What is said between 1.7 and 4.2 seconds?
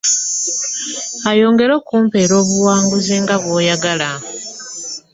akumpeere obuwangaazi nga bw'oyagala.